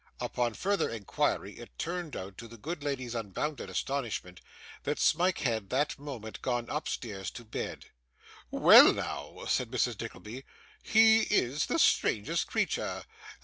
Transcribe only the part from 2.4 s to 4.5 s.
the good lady's unbounded astonishment,